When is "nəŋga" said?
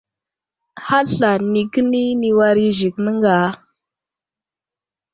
3.05-3.37